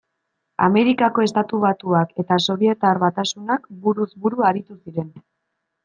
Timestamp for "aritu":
4.53-4.81